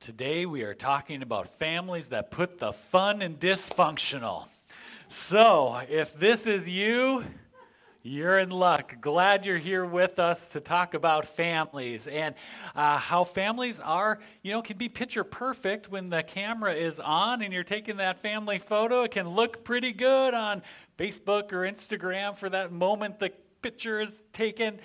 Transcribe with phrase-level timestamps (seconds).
[0.00, 4.46] Today we are talking about families that put the fun in dysfunctional.
[5.10, 7.22] So, if this is you,
[8.02, 8.96] you're in luck.
[9.02, 12.34] Glad you're here with us to talk about families and
[12.74, 17.42] uh, how families are, you know, can be picture perfect when the camera is on
[17.42, 19.02] and you're taking that family photo.
[19.02, 20.62] It can look pretty good on
[20.98, 24.80] Facebook or Instagram for that moment the picture is taken.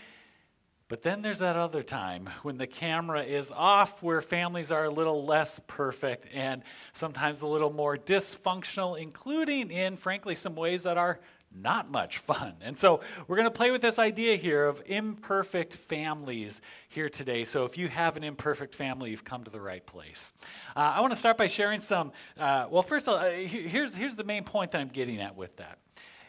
[0.87, 4.89] But then there's that other time when the camera is off where families are a
[4.89, 6.61] little less perfect and
[6.93, 11.19] sometimes a little more dysfunctional, including in, frankly, some ways that are
[11.51, 12.53] not much fun.
[12.61, 17.45] And so we're going to play with this idea here of imperfect families here today.
[17.45, 20.33] So if you have an imperfect family, you've come to the right place.
[20.75, 22.11] Uh, I want to start by sharing some.
[22.37, 25.35] Uh, well, first, of all, uh, here's, here's the main point that I'm getting at
[25.35, 25.79] with that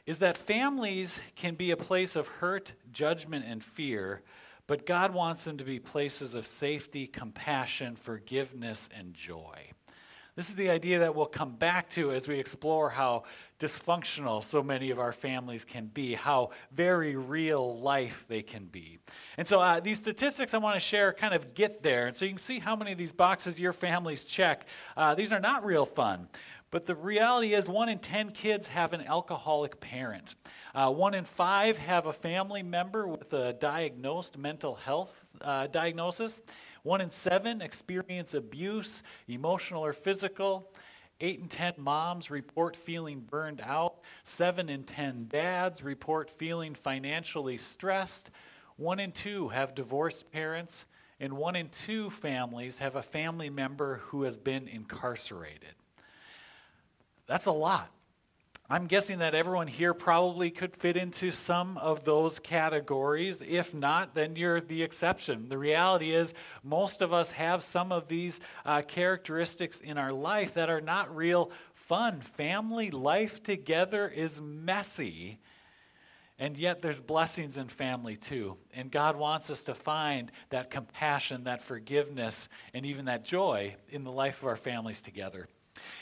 [0.07, 4.23] is that families can be a place of hurt, judgment, and fear
[4.67, 9.71] but God wants them to be places of safety, compassion, forgiveness, and joy.
[10.37, 13.23] This is the idea that we'll come back to as we explore how
[13.59, 18.99] dysfunctional so many of our families can be, how very real life they can be.
[19.39, 22.07] And so uh, these statistics I want to share kind of get there.
[22.07, 24.67] And so you can see how many of these boxes your families check.
[24.95, 26.29] Uh, these are not real fun.
[26.71, 30.35] But the reality is, one in 10 kids have an alcoholic parent.
[30.75, 36.43] Uh, one in five have a family member with a diagnosed mental health uh, diagnosis.
[36.83, 40.71] One in seven experience abuse, emotional or physical.
[41.21, 44.01] Eight in 10 moms report feeling burned out.
[44.25, 48.31] Seven in 10 dads report feeling financially stressed.
[48.77, 50.85] One in two have divorced parents.
[51.19, 55.75] And one in two families have a family member who has been incarcerated.
[57.27, 57.91] That's a lot.
[58.69, 63.39] I'm guessing that everyone here probably could fit into some of those categories.
[63.47, 65.49] If not, then you're the exception.
[65.49, 70.55] The reality is, most of us have some of these uh, characteristics in our life
[70.55, 72.21] that are not real fun.
[72.21, 75.39] Family life together is messy.
[76.37, 78.57] And yet, there's blessings in family too.
[78.75, 84.03] And God wants us to find that compassion, that forgiveness, and even that joy in
[84.03, 85.47] the life of our families together.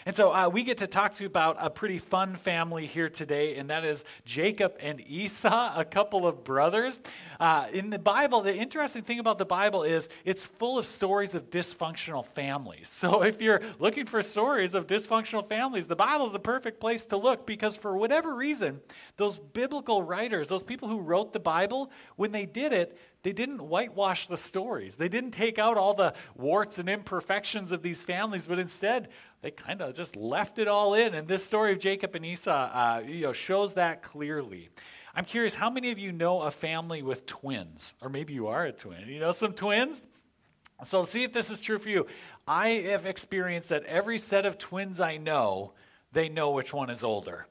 [0.06, 3.08] And so uh, we get to talk to you about a pretty fun family here
[3.08, 7.00] today, and that is Jacob and Esau, a couple of brothers.
[7.40, 11.34] Uh, in the Bible, the interesting thing about the Bible is it's full of stories
[11.34, 12.88] of dysfunctional families.
[12.88, 17.06] So if you're looking for stories of dysfunctional families, the Bible is the perfect place
[17.06, 18.80] to look because for whatever reason,
[19.16, 23.66] those biblical writers, those people who wrote the Bible, when they did it, they didn't
[23.66, 24.96] whitewash the stories.
[24.96, 29.08] They didn't take out all the warts and imperfections of these families, but instead
[29.44, 31.12] they kind of just left it all in.
[31.12, 34.70] And this story of Jacob and Esau uh, you know, shows that clearly.
[35.14, 37.92] I'm curious, how many of you know a family with twins?
[38.00, 39.06] Or maybe you are a twin.
[39.06, 40.02] You know some twins?
[40.82, 42.06] So see if this is true for you.
[42.48, 45.74] I have experienced that every set of twins I know,
[46.10, 47.46] they know which one is older.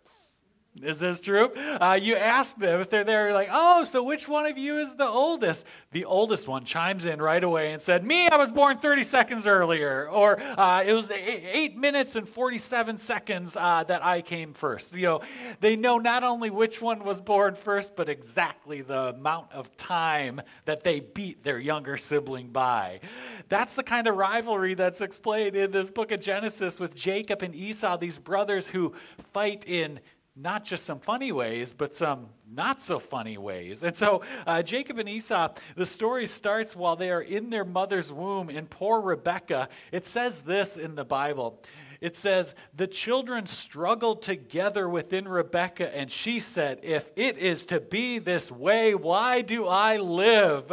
[0.81, 1.53] Is this true?
[1.53, 4.95] Uh, you ask them if they're there, like, oh, so which one of you is
[4.95, 5.67] the oldest?
[5.91, 9.45] The oldest one chimes in right away and said, Me, I was born 30 seconds
[9.45, 10.09] earlier.
[10.09, 14.95] Or uh, it was eight, minutes and 47 seconds uh, that I came first.
[14.95, 15.21] You know,
[15.59, 20.41] they know not only which one was born first, but exactly the amount of time
[20.65, 22.99] that they beat their younger sibling by.
[23.47, 27.53] That's the kind of rivalry that's explained in this book of Genesis with Jacob and
[27.53, 28.93] Esau, these brothers who
[29.33, 29.99] fight in
[30.35, 33.83] not just some funny ways, but some not so funny ways.
[33.83, 38.11] And so, uh, Jacob and Esau, the story starts while they are in their mother's
[38.11, 38.49] womb.
[38.49, 41.61] And poor Rebecca, it says this in the Bible
[42.03, 47.79] it says, The children struggled together within Rebecca, and she said, If it is to
[47.79, 50.69] be this way, why do I live?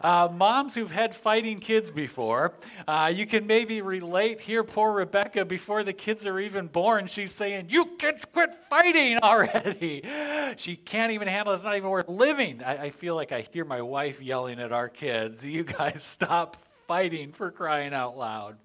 [0.00, 2.54] Uh, moms who've had fighting kids before,
[2.86, 4.62] uh, you can maybe relate here.
[4.62, 10.02] Poor Rebecca, before the kids are even born, she's saying, You kids quit fighting already.
[10.56, 11.56] She can't even handle it.
[11.56, 12.62] It's not even worth living.
[12.64, 16.56] I, I feel like I hear my wife yelling at our kids, You guys stop
[16.86, 18.56] fighting for crying out loud.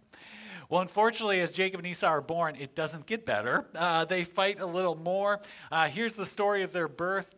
[0.69, 3.67] Well, unfortunately, as Jacob and Esau are born, it doesn't get better.
[3.75, 5.41] Uh, they fight a little more.
[5.71, 7.35] Uh, here's the story of their birth.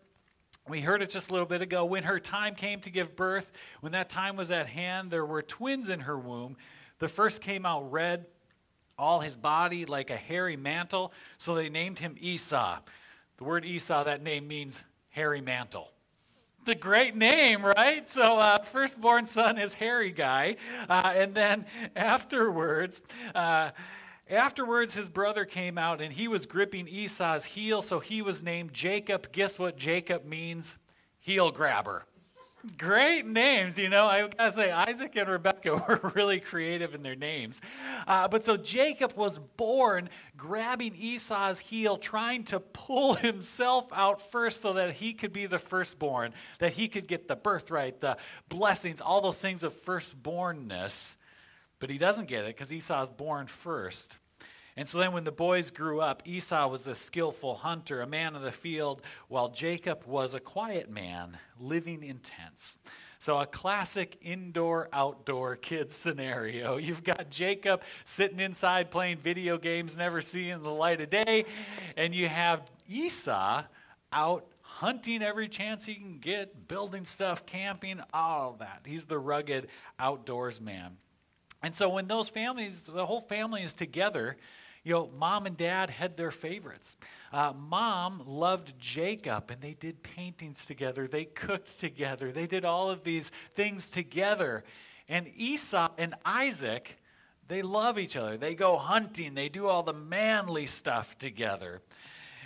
[0.68, 1.86] We heard it just a little bit ago.
[1.86, 3.52] When her time came to give birth,
[3.82, 6.58] when that time was at hand, there were twins in her womb.
[6.98, 8.26] The first came out red,
[8.98, 12.80] all his body like a hairy mantle, so they named him Esau.
[13.38, 15.92] The word Esau, that name means hairy mantle.
[16.62, 18.10] It's a great name, right?
[18.10, 20.56] So, uh, firstborn son is hairy guy.
[20.90, 23.04] Uh, and then afterwards,
[23.36, 23.70] uh,
[24.30, 28.74] Afterwards, his brother came out and he was gripping Esau's heel, so he was named
[28.74, 29.32] Jacob.
[29.32, 30.80] Guess what Jacob means?
[31.20, 32.06] Heel grabber.
[32.80, 34.08] Great names, you know.
[34.08, 37.62] I gotta say, Isaac and Rebecca were really creative in their names.
[38.08, 44.64] Uh, but so Jacob was born grabbing Esau's heel, trying to pull himself out first
[44.64, 48.18] so that he could be the firstborn, that he could get the birthright, the
[48.50, 51.18] blessings, all those things of firstbornness.
[51.80, 54.18] But he doesn't get it because Esau is born first.
[54.78, 58.36] And so then, when the boys grew up, Esau was a skillful hunter, a man
[58.36, 62.76] of the field, while Jacob was a quiet man living in tents.
[63.20, 66.76] So, a classic indoor outdoor kid scenario.
[66.78, 71.46] You've got Jacob sitting inside playing video games, never seeing the light of day,
[71.96, 73.64] and you have Esau
[74.12, 78.82] out hunting every chance he can get, building stuff, camping, all that.
[78.86, 79.68] He's the rugged
[79.98, 80.98] outdoors man.
[81.66, 84.38] And so when those families, the whole family is together,
[84.84, 86.96] you know, mom and dad had their favorites.
[87.34, 91.08] Uh, mom loved Jacob, and they did paintings together.
[91.08, 92.32] They cooked together.
[92.32, 94.64] They did all of these things together.
[95.10, 97.00] And Esau and Isaac,
[97.48, 98.38] they love each other.
[98.38, 99.34] They go hunting.
[99.34, 101.82] They do all the manly stuff together.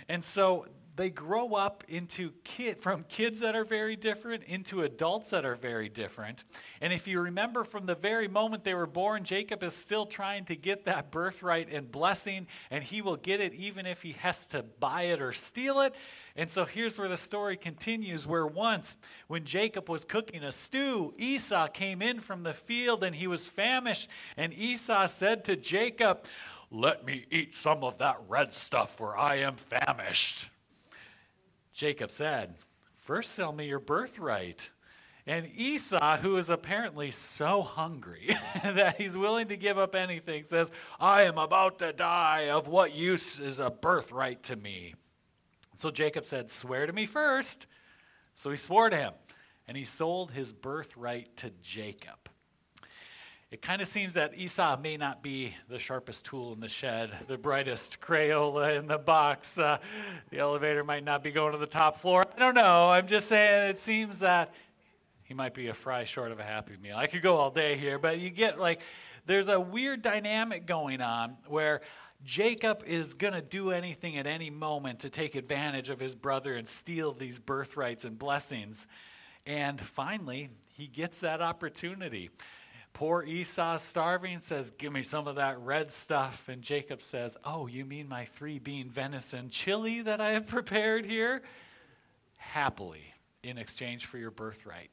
[0.08, 0.64] And so
[0.96, 5.54] they grow up into kid from kids that are very different into adults that are
[5.54, 6.44] very different.
[6.80, 10.44] And if you remember from the very moment they were born, Jacob is still trying
[10.46, 14.46] to get that birthright and blessing, and he will get it even if he has
[14.48, 15.94] to buy it or steal it.
[16.36, 18.96] And so here's where the story continues where once,
[19.26, 23.46] when Jacob was cooking a stew, Esau came in from the field and he was
[23.46, 24.08] famished.
[24.36, 26.24] And Esau said to Jacob,
[26.70, 30.48] Let me eat some of that red stuff, for I am famished.
[31.80, 32.56] Jacob said,
[32.98, 34.68] First sell me your birthright.
[35.26, 40.70] And Esau, who is apparently so hungry that he's willing to give up anything, says,
[40.98, 42.50] I am about to die.
[42.50, 44.94] Of what use is a birthright to me?
[45.76, 47.66] So Jacob said, Swear to me first.
[48.34, 49.14] So he swore to him,
[49.66, 52.28] and he sold his birthright to Jacob
[53.50, 57.10] it kind of seems that Esau may not be the sharpest tool in the shed,
[57.26, 59.58] the brightest Crayola in the box.
[59.58, 59.78] Uh,
[60.30, 62.24] the elevator might not be going to the top floor.
[62.36, 62.90] I don't know.
[62.90, 64.54] I'm just saying it seems that
[65.24, 66.96] he might be a fry short of a happy meal.
[66.96, 68.82] I could go all day here, but you get like,
[69.26, 71.80] there's a weird dynamic going on where
[72.24, 76.54] Jacob is going to do anything at any moment to take advantage of his brother
[76.54, 78.86] and steal these birthrights and blessings.
[79.44, 82.30] And finally, he gets that opportunity.
[82.92, 86.48] Poor Esau, starving, says, Give me some of that red stuff.
[86.48, 91.06] And Jacob says, Oh, you mean my three bean venison chili that I have prepared
[91.06, 91.42] here?
[92.36, 94.90] Happily, in exchange for your birthright.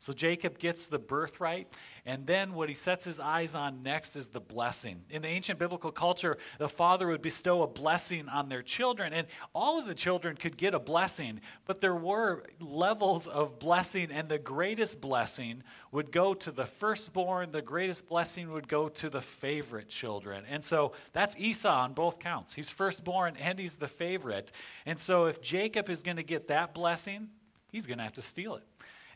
[0.00, 1.68] So Jacob gets the birthright,
[2.06, 5.02] and then what he sets his eyes on next is the blessing.
[5.10, 9.26] In the ancient biblical culture, the father would bestow a blessing on their children, and
[9.54, 14.28] all of the children could get a blessing, but there were levels of blessing, and
[14.28, 19.20] the greatest blessing would go to the firstborn, the greatest blessing would go to the
[19.20, 20.44] favorite children.
[20.48, 22.54] And so that's Esau on both counts.
[22.54, 24.52] He's firstborn and he's the favorite.
[24.86, 27.28] And so if Jacob is going to get that blessing,
[27.72, 28.64] he's going to have to steal it.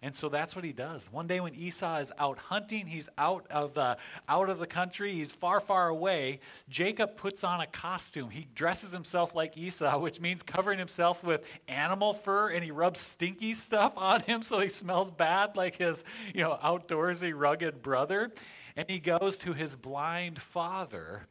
[0.04, 1.12] And so that's what he does.
[1.12, 3.96] One day when Esau is out hunting, he's out of the
[4.28, 6.40] out of the country, he's far, far away.
[6.68, 8.28] Jacob puts on a costume.
[8.28, 12.98] He dresses himself like Esau, which means covering himself with animal fur, and he rubs
[12.98, 16.02] stinky stuff on him so he smells bad like his,
[16.34, 18.32] you know, outdoorsy, rugged brother.
[18.76, 21.28] And he goes to his blind father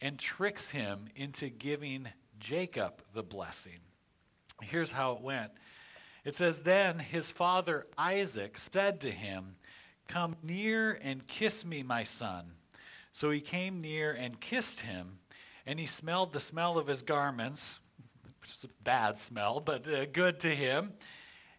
[0.00, 2.08] and tricks him into giving
[2.40, 3.80] Jacob the blessing.
[4.62, 5.50] Here's how it went.
[6.28, 9.56] It says, Then his father Isaac said to him,
[10.08, 12.52] Come near and kiss me, my son.
[13.12, 15.20] So he came near and kissed him.
[15.64, 17.80] and he smelled the smell of his garments,
[18.42, 20.92] which is a bad smell, but uh, good to him,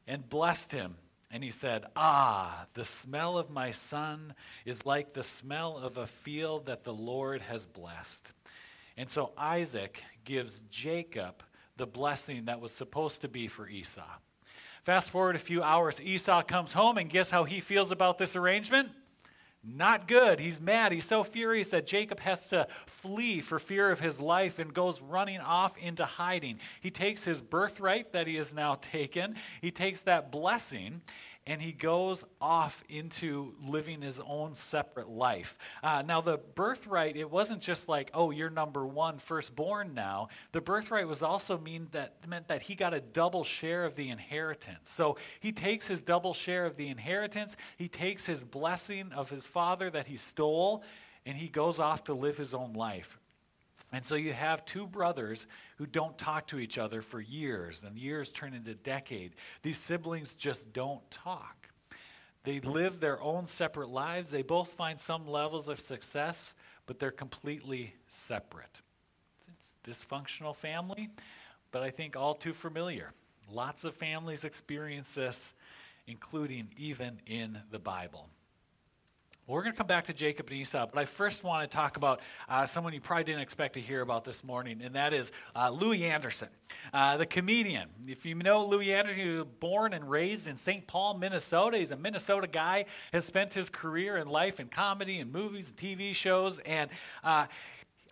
[0.05, 0.97] and blessed him.
[1.31, 4.35] And he said, Ah, the smell of my son
[4.65, 8.31] is like the smell of a field that the Lord has blessed.
[8.95, 11.41] And so Isaac gives Jacob
[11.75, 14.05] the blessing that was supposed to be for Esau.
[14.83, 18.35] Fast forward a few hours, Esau comes home, and guess how he feels about this
[18.35, 18.89] arrangement?
[19.61, 20.39] Not good.
[20.39, 20.93] He's mad.
[20.93, 25.01] He's so furious that Jacob has to flee for fear of his life and goes
[25.01, 26.59] running off into hiding.
[26.79, 31.01] He takes his birthright that he has now taken, he takes that blessing,
[31.49, 35.57] and he goes off into living his own separate life.
[35.81, 40.27] Uh, now, the birthright, it wasn't just like, oh, you're number one, firstborn now.
[40.51, 44.09] The birthright was also mean that meant that he got a double share of the
[44.09, 44.91] inheritance.
[44.91, 49.43] So he takes his double share of the inheritance, he takes his blessing of his
[49.43, 50.83] father that he stole,
[51.25, 53.17] and he goes off to live his own life.
[53.91, 57.97] And so you have two brothers who don't talk to each other for years, and
[57.97, 59.33] years turn into decade.
[59.63, 61.69] These siblings just don't talk.
[62.43, 64.31] They live their own separate lives.
[64.31, 66.53] They both find some levels of success,
[66.85, 68.79] but they're completely separate.
[69.51, 71.09] It's dysfunctional family,
[71.71, 73.11] but I think all too familiar.
[73.51, 75.53] Lots of families experience this,
[76.07, 78.29] including even in the Bible.
[79.49, 81.97] We're going to come back to Jacob and Esau, but I first want to talk
[81.97, 85.31] about uh, someone you probably didn't expect to hear about this morning, and that is
[85.55, 86.49] uh, Louie Anderson,
[86.93, 87.89] uh, the comedian.
[88.07, 90.85] If you know Louie Anderson, he was born and raised in St.
[90.85, 91.79] Paul, Minnesota.
[91.79, 95.79] He's a Minnesota guy, has spent his career in life in comedy and movies and
[95.79, 96.91] TV shows, and
[97.23, 97.47] uh,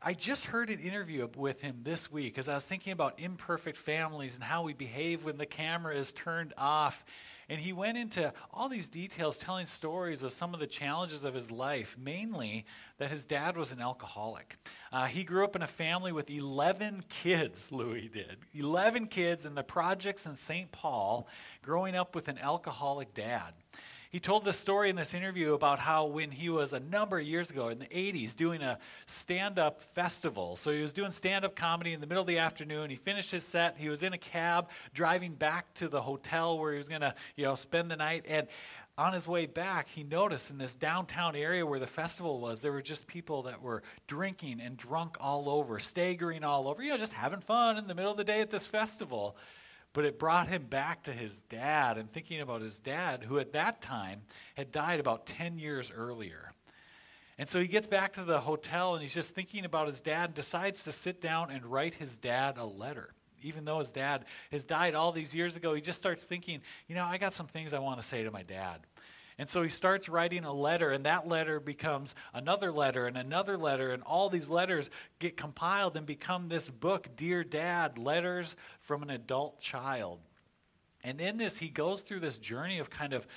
[0.02, 3.78] I just heard an interview with him this week as I was thinking about imperfect
[3.78, 7.06] families and how we behave when the camera is turned off.
[7.50, 11.34] And he went into all these details, telling stories of some of the challenges of
[11.34, 12.66] his life, mainly
[12.98, 14.58] that his dad was an alcoholic.
[14.92, 18.38] Uh, he grew up in a family with 11 kids, Louie did.
[18.54, 20.72] 11 kids in the projects in St.
[20.72, 21.28] Paul,
[21.62, 23.54] growing up with an alcoholic dad.
[24.18, 27.28] He told the story in this interview about how when he was a number of
[27.28, 30.56] years ago in the 80s doing a stand up festival.
[30.56, 32.90] So he was doing stand up comedy in the middle of the afternoon.
[32.90, 33.78] He finished his set.
[33.78, 37.14] He was in a cab driving back to the hotel where he was going to,
[37.36, 38.26] you know, spend the night.
[38.28, 38.48] And
[38.98, 42.72] on his way back, he noticed in this downtown area where the festival was, there
[42.72, 46.98] were just people that were drinking and drunk all over, staggering all over, you know,
[46.98, 49.38] just having fun in the middle of the day at this festival.
[49.94, 53.54] But it brought him back to his dad and thinking about his dad, who at
[53.54, 54.22] that time
[54.56, 56.52] had died about 10 years earlier.
[57.40, 60.26] And so he gets back to the hotel and he's just thinking about his dad,
[60.26, 63.14] and decides to sit down and write his dad a letter.
[63.44, 66.96] Even though his dad has died all these years ago, he just starts thinking, you
[66.96, 68.82] know, I got some things I want to say to my dad.
[69.40, 73.56] And so he starts writing a letter, and that letter becomes another letter and another
[73.56, 74.90] letter, and all these letters
[75.20, 80.20] get compiled and become this book, Dear Dad Letters from an Adult Child.
[81.04, 83.28] And in this, he goes through this journey of kind of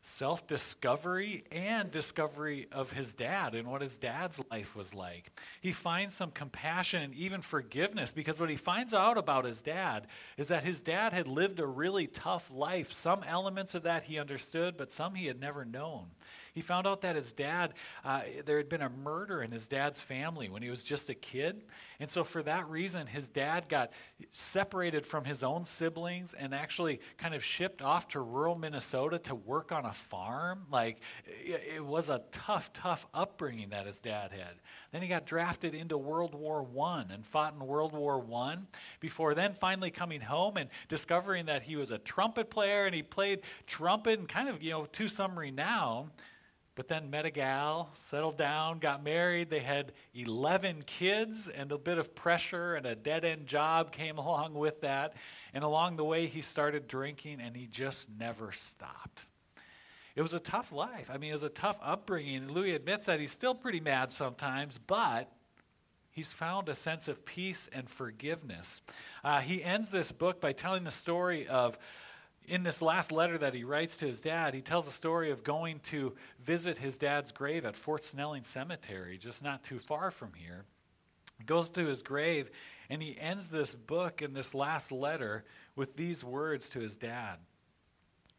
[0.00, 5.30] self discovery and discovery of his dad and what his dad's life was like.
[5.60, 10.06] He finds some compassion and even forgiveness because what he finds out about his dad
[10.36, 12.92] is that his dad had lived a really tough life.
[12.92, 16.06] Some elements of that he understood, but some he had never known.
[16.54, 20.00] He found out that his dad, uh, there had been a murder in his dad's
[20.00, 21.64] family when he was just a kid.
[22.00, 23.92] And so, for that reason, his dad got
[24.30, 29.34] separated from his own siblings and actually kind of shipped off to rural Minnesota to
[29.34, 30.66] work on a farm.
[30.70, 34.56] Like, it, it was a tough, tough upbringing that his dad had.
[34.90, 38.56] Then he got drafted into World War I and fought in World War I
[39.00, 43.02] before then finally coming home and discovering that he was a trumpet player and he
[43.02, 46.10] played trumpet and kind of, you know, to some renown.
[46.74, 49.50] But then met a gal, settled down, got married.
[49.50, 54.16] They had 11 kids, and a bit of pressure and a dead end job came
[54.18, 55.14] along with that.
[55.52, 59.26] And along the way, he started drinking, and he just never stopped.
[60.18, 61.08] It was a tough life.
[61.12, 62.48] I mean, it was a tough upbringing.
[62.48, 65.30] Louie admits that he's still pretty mad sometimes, but
[66.10, 68.82] he's found a sense of peace and forgiveness.
[69.22, 71.78] Uh, he ends this book by telling the story of
[72.48, 75.44] in this last letter that he writes to his dad, he tells a story of
[75.44, 80.32] going to visit his dad's grave at Fort Snelling Cemetery, just not too far from
[80.34, 80.64] here.
[81.38, 82.50] He goes to his grave
[82.90, 85.44] and he ends this book in this last letter
[85.76, 87.36] with these words to his dad.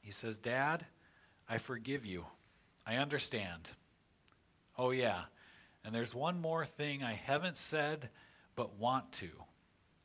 [0.01, 0.85] He says, Dad,
[1.49, 2.25] I forgive you.
[2.85, 3.67] I understand.
[4.77, 5.23] Oh, yeah.
[5.83, 8.09] And there's one more thing I haven't said
[8.55, 9.29] but want to.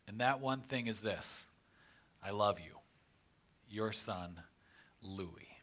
[0.07, 1.47] And that one thing is this
[2.23, 2.79] I love you
[3.69, 4.41] your son,
[5.03, 5.59] Louie.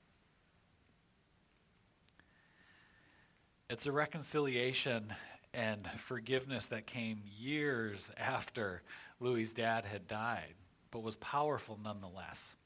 [3.70, 5.14] It's a reconciliation
[5.54, 8.82] and forgiveness that came years after
[9.22, 10.56] Louie's dad had died,
[10.92, 12.58] but was powerful nonetheless.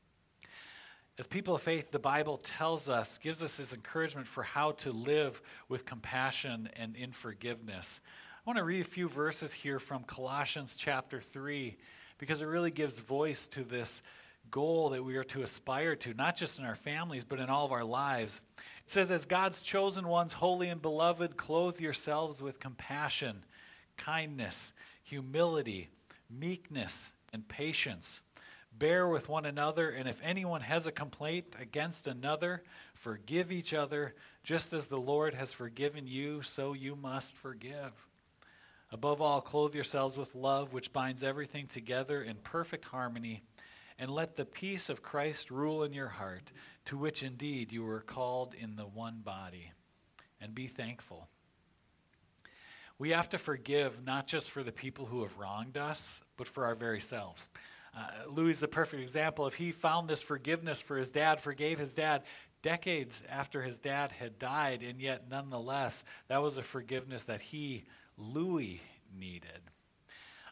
[1.17, 4.91] As people of faith, the Bible tells us, gives us this encouragement for how to
[4.91, 8.01] live with compassion and in forgiveness.
[8.45, 11.77] I want to read a few verses here from Colossians chapter 3
[12.17, 14.03] because it really gives voice to this
[14.51, 17.65] goal that we are to aspire to, not just in our families, but in all
[17.65, 18.41] of our lives.
[18.85, 23.43] It says, As God's chosen ones, holy and beloved, clothe yourselves with compassion,
[23.95, 25.89] kindness, humility,
[26.29, 28.21] meekness, and patience.
[28.77, 32.61] Bear with one another, and if anyone has a complaint against another,
[32.93, 37.93] forgive each other, just as the Lord has forgiven you, so you must forgive.
[38.91, 43.43] Above all, clothe yourselves with love, which binds everything together in perfect harmony,
[43.97, 46.51] and let the peace of Christ rule in your heart,
[46.85, 49.71] to which indeed you were called in the one body.
[50.41, 51.29] And be thankful.
[52.99, 56.65] We have to forgive not just for the people who have wronged us, but for
[56.65, 57.49] our very selves.
[57.95, 59.47] Uh, Louie is a perfect example.
[59.47, 62.23] If he found this forgiveness for his dad, forgave his dad
[62.61, 67.85] decades after his dad had died, and yet nonetheless, that was a forgiveness that he
[68.17, 68.81] Louie
[69.17, 69.61] needed.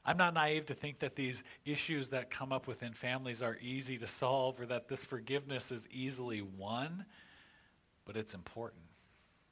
[0.06, 3.98] I'm not naive to think that these issues that come up within families are easy
[3.98, 7.06] to solve or that this forgiveness is easily won,
[8.06, 8.84] but it's important.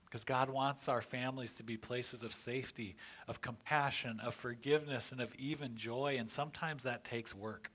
[0.05, 2.97] Because God wants our families to be places of safety,
[3.29, 7.71] of compassion, of forgiveness, and of even joy, and sometimes that takes work.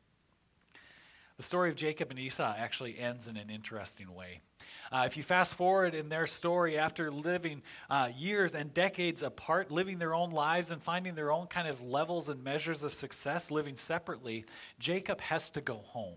[1.36, 4.40] The story of Jacob and Esau actually ends in an interesting way.
[4.90, 9.70] Uh, if you fast forward in their story after living uh, years and decades apart,
[9.70, 13.50] living their own lives and finding their own kind of levels and measures of success,
[13.50, 14.46] living separately,
[14.78, 16.16] Jacob has to go home.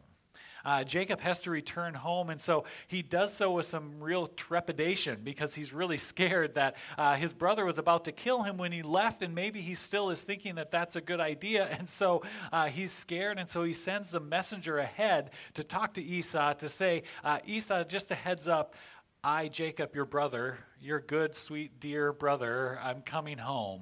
[0.65, 5.19] Uh, Jacob has to return home, and so he does so with some real trepidation
[5.23, 8.81] because he's really scared that uh, his brother was about to kill him when he
[8.81, 11.67] left, and maybe he still is thinking that that's a good idea.
[11.79, 16.03] And so uh, he's scared, and so he sends a messenger ahead to talk to
[16.03, 18.75] Esau to say, uh, Esau, just a heads up.
[19.23, 23.81] I, Jacob, your brother, your good, sweet, dear brother, I'm coming home.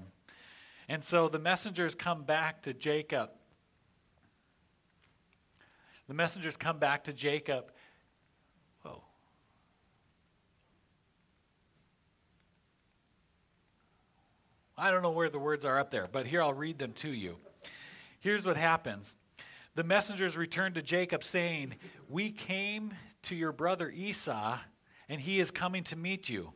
[0.90, 3.30] And so the messengers come back to Jacob
[6.08, 7.72] the messengers come back to Jacob.
[8.84, 9.04] Whoa.
[14.78, 17.10] I don't know where the words are up there, but here I'll read them to
[17.10, 17.38] you.
[18.20, 19.16] Here's what happens
[19.76, 21.76] The messengers returned to Jacob, saying,
[22.10, 24.60] We came to your brother Esau,
[25.10, 26.54] and he is coming to meet you,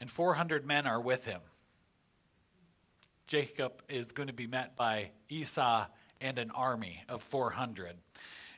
[0.00, 1.40] and 400 men are with him.
[3.26, 5.86] Jacob is going to be met by Esau
[6.20, 7.94] and an army of 400.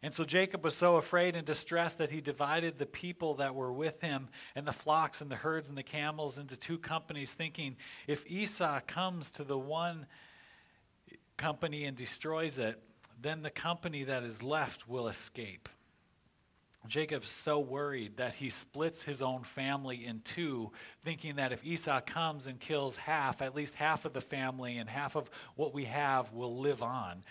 [0.03, 3.73] And so Jacob was so afraid and distressed that he divided the people that were
[3.73, 7.77] with him and the flocks and the herds and the camels into two companies, thinking,
[8.09, 10.07] if Esau comes to the one
[11.37, 12.83] company and destroys it,
[13.21, 15.69] then the company that is left will escape.
[16.89, 20.73] Jacob's so worried that he splits his own family in two,
[21.05, 24.91] thinking that if Esau comes and kills half, at least half of the family and
[24.91, 27.23] half of what we have will live on.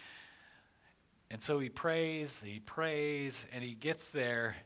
[1.31, 4.57] And so he prays, he prays, and he gets there,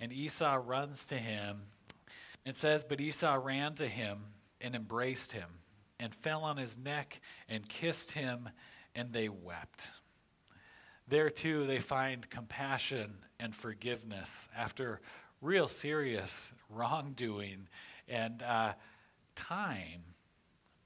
[0.00, 1.64] and Esau runs to him.
[2.46, 4.20] It says, But Esau ran to him
[4.58, 5.50] and embraced him,
[6.00, 8.48] and fell on his neck and kissed him,
[8.94, 9.90] and they wept.
[11.06, 15.02] There too, they find compassion and forgiveness after
[15.42, 17.68] real serious wrongdoing
[18.08, 18.72] and uh,
[19.36, 20.00] time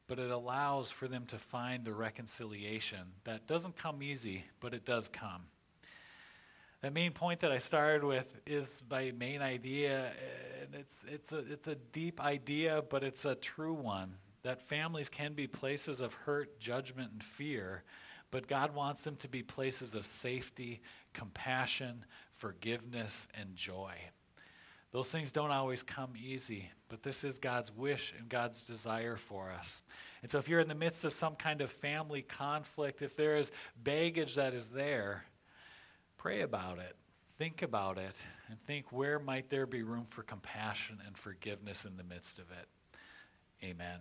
[0.08, 4.84] but it allows for them to find the reconciliation that doesn't come easy, but it
[4.84, 5.42] does come.
[6.80, 10.12] The main point that I started with is my main idea,
[10.62, 15.08] and it's, it's, a, it's a deep idea, but it's a true one that families
[15.08, 17.82] can be places of hurt, judgment, and fear,
[18.30, 20.80] but God wants them to be places of safety,
[21.12, 22.04] compassion,
[22.36, 23.92] forgiveness, and joy.
[24.90, 29.50] Those things don't always come easy, but this is God's wish and God's desire for
[29.50, 29.82] us.
[30.22, 33.36] And so, if you're in the midst of some kind of family conflict, if there
[33.36, 35.24] is baggage that is there,
[36.16, 36.96] pray about it.
[37.36, 38.14] Think about it
[38.48, 42.46] and think where might there be room for compassion and forgiveness in the midst of
[42.50, 42.66] it.
[43.64, 44.00] Amen.